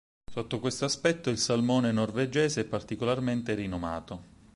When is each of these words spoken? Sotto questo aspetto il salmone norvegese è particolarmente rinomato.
Sotto 0.31 0.59
questo 0.59 0.83
aspetto 0.85 1.29
il 1.29 1.37
salmone 1.37 1.91
norvegese 1.91 2.61
è 2.61 2.65
particolarmente 2.65 3.53
rinomato. 3.53 4.49